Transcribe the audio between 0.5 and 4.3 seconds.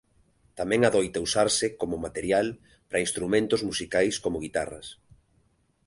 Tamén adoita usarse coma material para instrumentos musicais